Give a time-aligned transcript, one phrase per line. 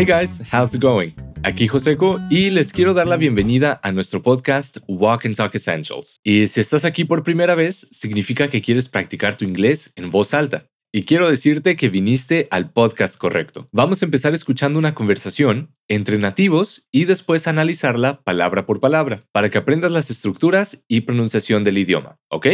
[0.00, 1.10] Hey guys, how's it going?
[1.42, 6.16] Aquí Joseco y les quiero dar la bienvenida a nuestro podcast Walk and Talk Essentials.
[6.24, 10.32] Y si estás aquí por primera vez, significa que quieres practicar tu inglés en voz
[10.32, 10.64] alta.
[10.90, 13.68] Y quiero decirte que viniste al podcast correcto.
[13.72, 19.50] Vamos a empezar escuchando una conversación entre nativos y después analizarla palabra por palabra para
[19.50, 22.46] que aprendas las estructuras y pronunciación del idioma, ¿ok?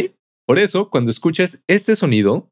[0.45, 2.51] Por eso, cuando escuches este sonido,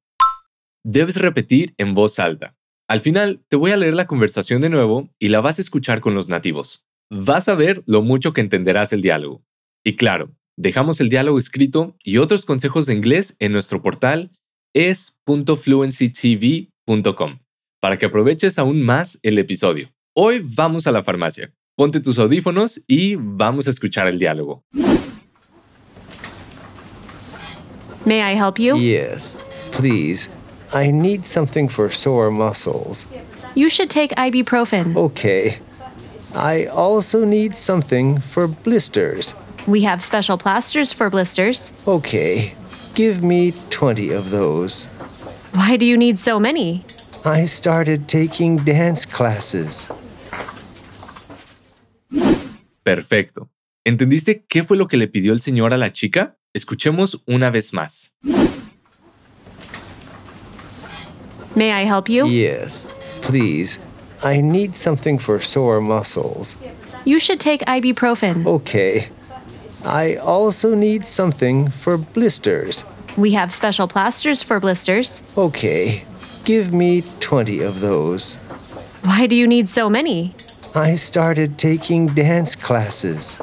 [0.86, 2.56] debes repetir en voz alta.
[2.88, 6.02] Al final, te voy a leer la conversación de nuevo y la vas a escuchar
[6.02, 6.86] con los nativos.
[7.12, 9.44] Vas a ver lo mucho que entenderás el diálogo.
[9.84, 14.30] Y claro, dejamos el diálogo escrito y otros consejos de inglés en nuestro portal
[14.74, 17.40] es.fluencytv.com
[17.82, 19.92] para que aproveches aún más el episodio.
[20.16, 21.52] Hoy vamos a la farmacia.
[21.76, 24.64] Ponte tus audífonos y vamos a escuchar el diálogo.
[28.06, 28.78] May I help you?
[28.78, 29.40] Yes,
[29.76, 30.30] please.
[30.76, 33.08] I need something for sore muscles.
[33.56, 34.98] You should take ibuprofen.
[34.98, 35.60] Okay.
[36.36, 39.34] I also need something for blisters.
[39.68, 41.72] We have special plasters for blisters.
[41.88, 42.54] Okay.
[42.94, 44.86] Give me 20 of those.
[45.54, 46.84] Why do you need so many?
[47.24, 49.90] I started taking dance classes.
[52.84, 53.50] Perfecto.
[53.86, 56.36] ¿Entendiste qué fue lo que le pidió el señor a la chica?
[56.54, 58.14] Escuchemos una vez más.
[61.56, 62.28] May I help you?
[62.28, 62.88] Yes,
[63.22, 63.80] please.
[64.24, 66.58] I need something for sore muscles.
[67.06, 68.46] You should take ibuprofen.
[68.46, 69.10] Okay.
[69.86, 72.84] I also need something for blisters.
[73.18, 75.22] We have special plasters for blisters.
[75.38, 76.04] Okay.
[76.44, 78.36] Give me 20 of those.
[79.04, 80.34] Why do you need so many?
[80.74, 83.40] I started taking dance classes.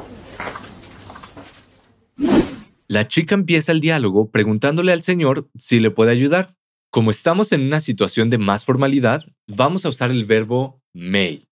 [2.88, 6.54] La chica empieza el diálogo preguntándole al señor si le puede ayudar.
[6.92, 11.48] Como estamos en una situación de más formalidad, vamos a usar el verbo may.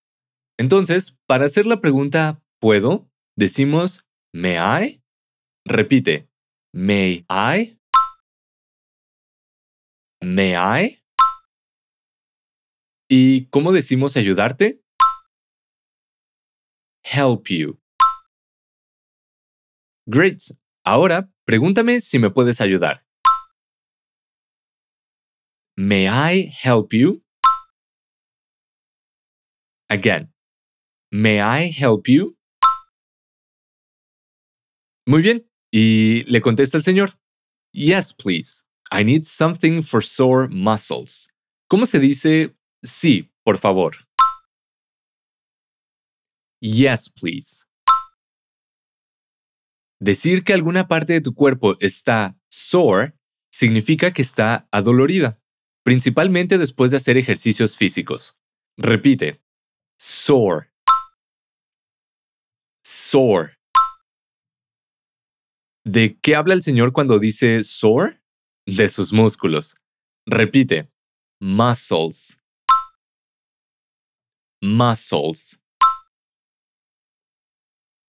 [0.59, 3.09] Entonces, para hacer la pregunta ¿puedo?
[3.39, 5.03] decimos may I.
[5.65, 6.29] Repite,
[6.75, 7.79] may I.
[10.23, 10.99] May I.
[13.09, 14.83] ¿Y cómo decimos ayudarte?
[17.03, 17.81] Help you.
[20.07, 20.43] Great.
[20.85, 23.07] Ahora, pregúntame si me puedes ayudar.
[25.81, 27.23] May I help you?
[29.89, 30.29] Again.
[31.11, 32.37] May I help you?
[35.07, 35.49] Muy bien.
[35.73, 37.19] Y le contesta el señor.
[37.73, 38.67] Yes, please.
[38.93, 41.29] I need something for sore muscles.
[41.67, 42.55] ¿Cómo se dice
[42.85, 43.93] sí, por favor?
[46.61, 47.65] Yes, please.
[49.99, 53.15] Decir que alguna parte de tu cuerpo está sore
[53.51, 55.40] significa que está adolorida,
[55.91, 58.39] principalmente después de hacer ejercicios físicos.
[58.77, 59.43] Repite.
[59.99, 60.71] Sore.
[62.85, 63.59] Sore.
[65.85, 68.23] ¿De qué habla el Señor cuando dice sore?
[68.67, 69.75] De sus músculos.
[70.27, 70.93] Repite.
[71.41, 72.41] Muscles.
[74.63, 75.61] Muscles.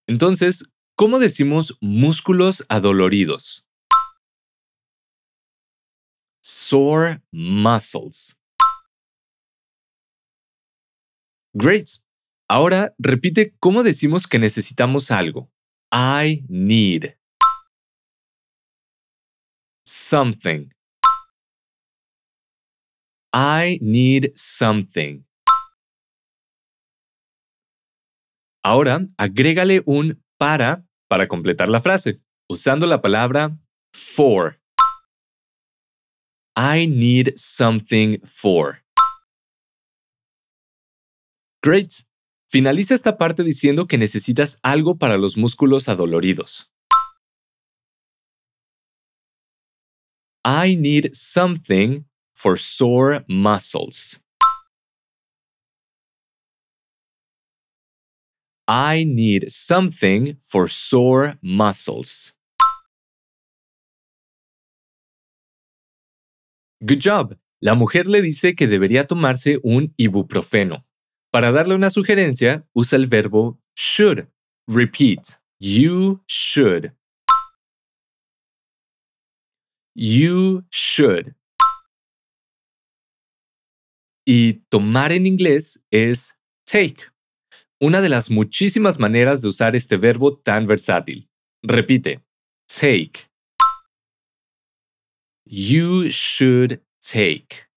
[0.08, 3.68] Entonces, ¿cómo decimos músculos adoloridos?
[6.44, 8.36] Sore muscles.
[11.54, 11.90] Great.
[12.50, 15.52] Ahora repite cómo decimos que necesitamos algo.
[15.94, 17.18] I need.
[19.86, 20.72] Something.
[23.34, 25.26] I need something.
[28.64, 33.58] Ahora agrégale un para para completar la frase, usando la palabra
[33.94, 34.61] for.
[36.56, 38.80] I need something for.
[41.64, 42.04] Great.
[42.50, 46.72] Finaliza esta parte diciendo que necesitas algo para los músculos adoloridos.
[50.44, 54.20] I need something for sore muscles.
[58.68, 62.34] I need something for sore muscles.
[66.84, 67.38] Good job.
[67.60, 70.84] La mujer le dice que debería tomarse un ibuprofeno.
[71.32, 74.28] Para darle una sugerencia, usa el verbo should.
[74.68, 75.20] Repeat.
[75.60, 76.92] You should.
[79.94, 81.36] You should.
[84.26, 87.12] Y tomar en inglés es take.
[87.80, 91.30] Una de las muchísimas maneras de usar este verbo tan versátil.
[91.62, 92.24] Repite.
[92.68, 93.31] Take.
[95.54, 97.68] You should take.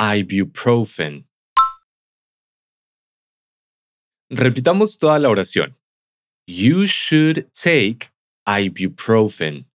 [0.00, 1.28] ibuprofen.
[4.30, 5.76] Repitamos toda la oración.
[6.46, 8.08] You should take
[8.46, 9.66] ibuprofen.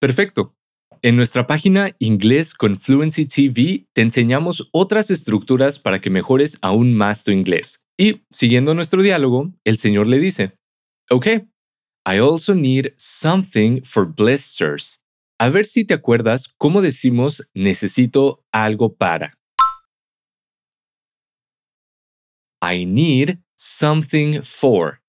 [0.00, 0.56] Perfecto.
[1.02, 6.96] En nuestra página Inglés con Fluency TV te enseñamos otras estructuras para que mejores aún
[6.96, 7.86] más tu inglés.
[8.00, 10.56] Y, siguiendo nuestro diálogo, el señor le dice,
[11.10, 11.26] Ok,
[12.06, 15.02] I also need something for blisters.
[15.38, 19.34] A ver si te acuerdas cómo decimos necesito algo para.
[22.62, 25.02] I need something for.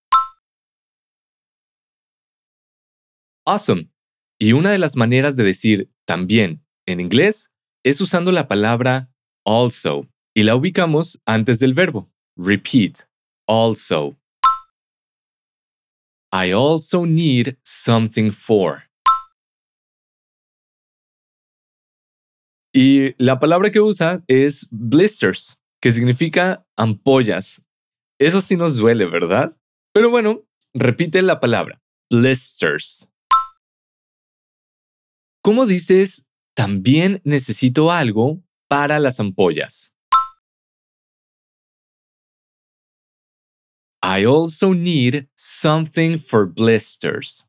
[3.46, 3.90] Awesome.
[4.38, 7.54] Y una de las maneras de decir también en inglés
[7.86, 9.10] es usando la palabra
[9.46, 12.11] also y la ubicamos antes del verbo.
[12.38, 13.06] Repeat.
[13.48, 14.18] Also.
[16.32, 18.84] I also need something for.
[22.74, 27.66] Y la palabra que usa es blisters, que significa ampollas.
[28.18, 29.52] Eso sí nos duele, ¿verdad?
[29.94, 31.82] Pero bueno, repite la palabra.
[32.10, 33.10] Blisters.
[35.44, 39.96] ¿Cómo dices también necesito algo para las ampollas?
[44.04, 47.46] I also need something for blisters.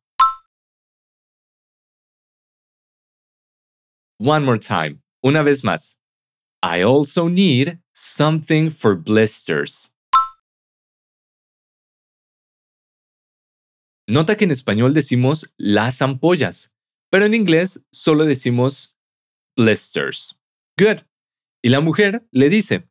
[4.18, 5.02] One more time.
[5.24, 5.96] Una vez más.
[6.62, 9.90] I also need something for blisters.
[14.08, 16.74] Nota que en español decimos las ampollas,
[17.10, 18.96] pero en inglés solo decimos
[19.56, 20.34] blisters.
[20.76, 21.02] Good.
[21.64, 22.88] Y la mujer le dice,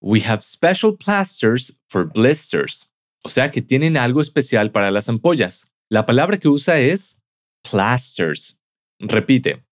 [0.00, 2.89] We have special plasters for blisters.
[3.22, 5.74] O sea que tienen algo especial para las ampollas.
[5.90, 7.22] La palabra que usa es
[7.68, 8.58] plasters.
[8.98, 9.64] Repite,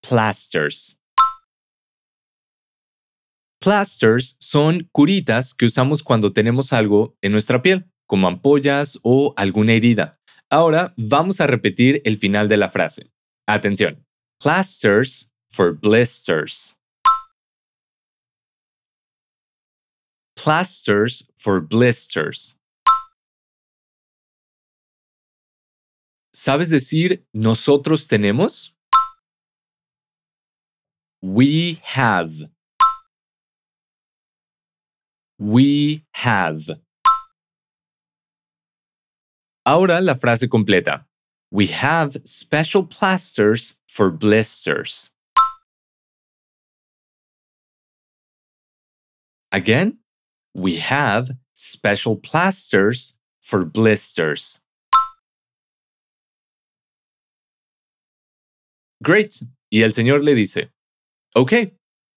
[0.00, 0.98] plasters.
[3.60, 9.72] Plasters son curitas que usamos cuando tenemos algo en nuestra piel, como ampollas o alguna
[9.72, 10.20] herida.
[10.50, 13.10] Ahora vamos a repetir el final de la frase.
[13.46, 14.06] Atención.
[14.38, 16.76] Plasters for blisters.
[20.36, 22.58] Plasters for blisters.
[26.34, 28.76] ¿Sabes decir nosotros tenemos?
[31.22, 32.50] We have.
[35.38, 36.80] We have.
[39.64, 41.06] Ahora la frase completa.
[41.52, 45.12] We have special plasters for blisters.
[49.52, 50.00] Again,
[50.52, 54.63] we have special plasters for blisters.
[59.04, 59.32] Great.
[59.70, 60.72] Y el señor le dice,
[61.34, 61.52] OK,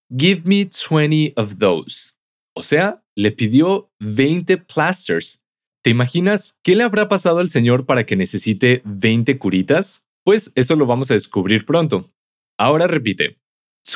[0.10, 2.13] give me 20 of those.
[2.56, 5.42] O sea, le pidió 20 plasters
[5.88, 10.10] ¿Te imaginas qué le habrá pasado al señor para que necesite 20 curitas?
[10.25, 12.06] Pues eso lo vamos a descubrir pronto.
[12.60, 13.40] Ahora repite.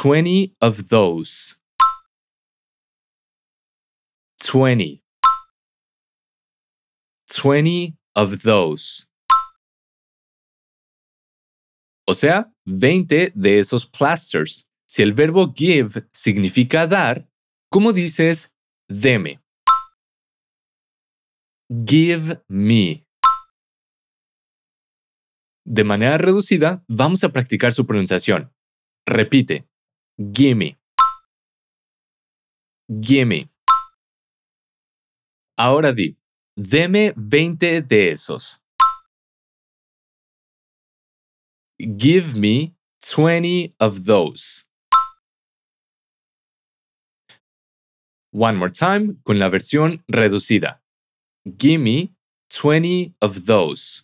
[0.02, 1.58] 20 of those.
[4.54, 5.04] 20.
[7.44, 9.06] 20 of those.
[12.08, 14.70] O sea, 20 de esos plasters.
[14.88, 17.30] Si el verbo give significa dar,
[17.70, 18.54] ¿cómo dices
[18.90, 19.40] deme?
[21.70, 23.06] Give me.
[25.64, 28.52] De manera reducida, vamos a practicar su pronunciación.
[29.06, 29.70] Repite.
[30.18, 30.78] Gimme.
[32.90, 33.48] Gimme.
[35.58, 36.18] Ahora di.
[36.58, 38.61] Deme 20 de esos.
[41.84, 44.68] Give me 20 of those.
[48.32, 50.84] One more time con la versión reducida.
[51.44, 52.16] Gimme
[52.50, 54.04] 20 of those.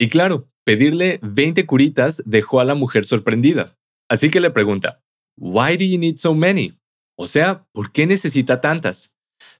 [0.00, 3.78] Y claro, pedirle 20 curitas dejó a la mujer sorprendida.
[4.10, 5.00] Así que le pregunta,
[5.36, 6.76] Why do you need so many?
[7.16, 9.11] O sea, ¿por qué necesita tantas?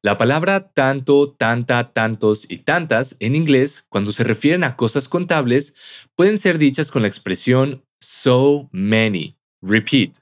[0.04, 5.76] La palabra tanto, tanta, tantos y tantas en inglés, cuando se refieren a cosas contables,
[6.16, 9.38] pueden ser dichas con la expresión so many.
[9.62, 10.18] Repeat.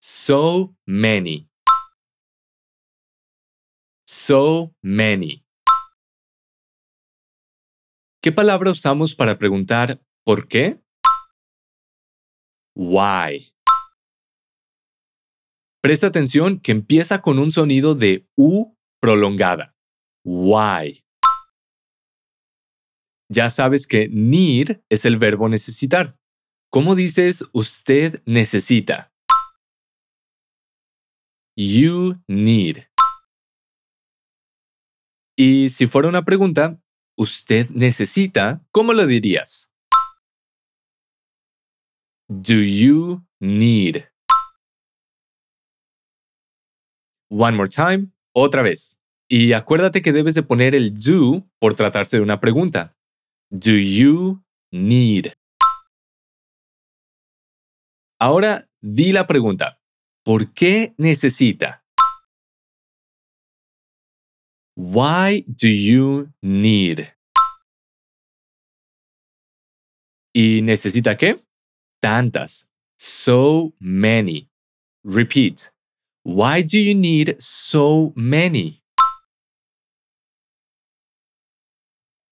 [0.00, 1.48] So many.
[4.04, 5.44] So many.
[8.20, 10.80] ¿Qué palabra usamos para preguntar ¿por qué?
[12.74, 13.54] Why.
[15.80, 19.74] Presta atención que empieza con un sonido de U prolongada.
[20.24, 21.04] Why.
[23.28, 26.16] Ya sabes que need es el verbo necesitar.
[26.70, 29.12] ¿Cómo dices usted necesita?
[31.56, 32.84] You need.
[35.36, 36.80] Y si fuera una pregunta,
[37.18, 38.64] ¿usted necesita?
[38.70, 39.72] ¿Cómo lo dirías?
[42.28, 44.08] Do you need?
[47.28, 48.98] One more time, otra vez.
[49.28, 52.96] Y acuérdate que debes de poner el do por tratarse de una pregunta.
[53.50, 55.32] Do you need?
[58.18, 59.80] Ahora di la pregunta.
[60.24, 61.84] ¿Por qué necesita?
[64.76, 67.08] Why do you need?
[70.34, 71.44] ¿Y necesita qué?
[72.00, 72.70] Tantas.
[72.96, 74.48] So many.
[75.04, 75.72] Repeat.
[76.24, 78.80] Why do you need so many?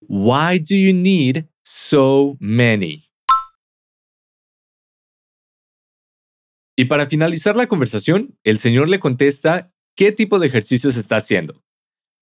[0.06, 3.02] Why do you need so many?
[6.76, 11.62] Y para finalizar la conversación, el señor le contesta qué tipo de ejercicios está haciendo.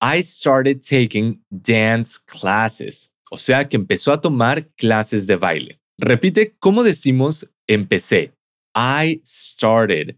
[0.01, 5.81] I started taking dance classes, o sea que empezó a tomar clases de baile.
[5.99, 8.33] Repite cómo decimos empecé.
[8.75, 10.17] I started.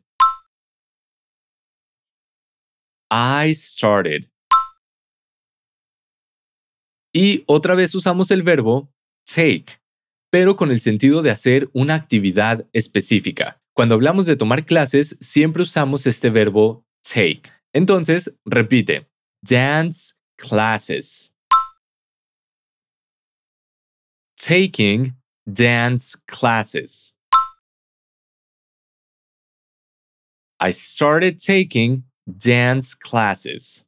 [3.10, 4.30] I started.
[7.12, 8.92] Y otra vez usamos el verbo
[9.24, 9.80] take,
[10.30, 13.60] pero con el sentido de hacer una actividad específica.
[13.74, 17.42] Cuando hablamos de tomar clases, siempre usamos este verbo take.
[17.72, 19.08] Entonces, repite.
[19.42, 21.34] Dance classes.
[24.36, 27.16] Taking dance classes.
[30.60, 32.04] I started taking
[32.38, 33.86] dance classes.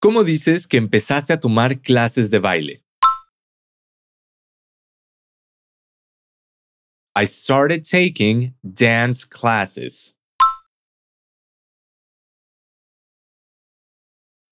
[0.00, 2.82] ¿Cómo dices que empezaste a tomar clases de baile?
[7.14, 10.16] I started taking dance classes.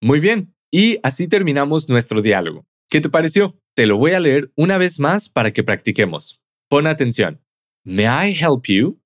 [0.02, 2.67] Muy bien, y así terminamos nuestro diálogo.
[2.90, 3.59] ¿Qué te pareció?
[3.75, 6.43] Te lo voy a leer una vez más para que practiquemos.
[6.69, 7.43] Pon atención.
[7.85, 9.00] May I help you?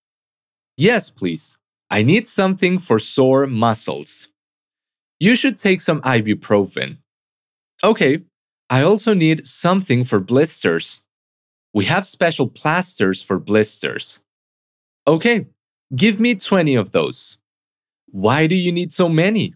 [0.76, 1.59] Yes, please.
[1.91, 4.29] I need something for sore muscles.
[5.21, 6.99] You should take some ibuprofen.
[7.85, 8.23] Okay.
[8.71, 11.02] I also need something for blisters.
[11.75, 14.21] We have special plasters for blisters.
[15.07, 15.47] Okay,
[15.95, 17.37] give me 20 of those.
[18.07, 19.55] Why do you need so many?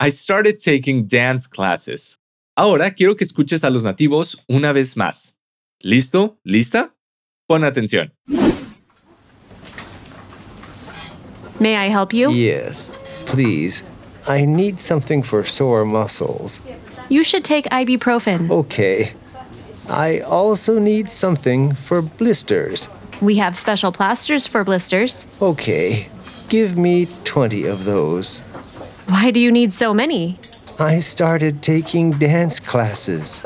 [0.00, 2.18] I started taking dance classes.
[2.56, 5.34] Ahora quiero que escuches a los nativos una vez más.
[5.84, 6.38] ¿Listo?
[6.44, 6.90] ¿Lista?
[7.48, 8.10] Pon atención.
[11.60, 12.30] May I help you?
[12.30, 12.92] Yes,
[13.26, 13.84] please.
[14.28, 16.60] I need something for sore muscles.
[17.08, 18.50] You should take ibuprofen.
[18.50, 19.12] Okay.
[19.88, 22.88] I also need something for blisters.
[23.20, 25.26] We have special plasters for blisters.
[25.40, 26.08] Okay.
[26.48, 28.40] Give me 20 of those.
[29.08, 30.38] Why do you need so many?
[30.78, 33.42] I started taking dance classes.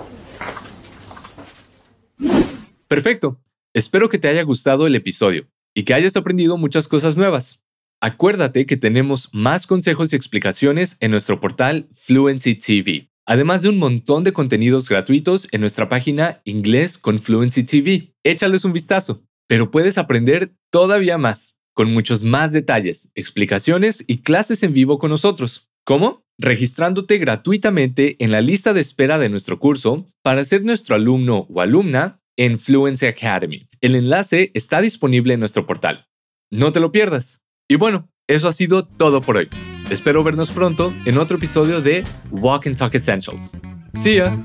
[2.89, 3.39] Perfecto.
[3.73, 7.63] Espero que te haya gustado el episodio y que hayas aprendido muchas cosas nuevas.
[8.05, 13.79] Acuérdate que tenemos más consejos y explicaciones en nuestro portal Fluency TV, además de un
[13.79, 18.13] montón de contenidos gratuitos en nuestra página Inglés con Fluency TV.
[18.25, 24.65] Échales un vistazo, pero puedes aprender todavía más, con muchos más detalles, explicaciones y clases
[24.65, 25.71] en vivo con nosotros.
[25.85, 26.25] ¿Cómo?
[26.39, 31.61] Registrándote gratuitamente en la lista de espera de nuestro curso para ser nuestro alumno o
[31.61, 33.69] alumna en Fluency Academy.
[33.81, 36.09] El enlace está disponible en nuestro portal.
[36.51, 37.42] No te lo pierdas.
[37.73, 39.49] Y bueno, eso ha sido todo por hoy.
[39.89, 43.51] Espero vernos pronto en otro episodio de Walk and Talk Essentials.
[43.95, 44.37] See ya.